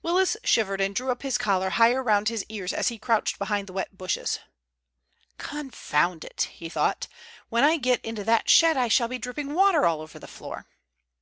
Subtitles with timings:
[0.00, 3.66] Willis shivered and drew up his collar higher round his ears as he crouched behind
[3.66, 4.38] the wet bushes.
[5.36, 7.06] "Confound it," he thought,
[7.50, 10.64] "when I get into that shed I shall be dripping water all over the floor."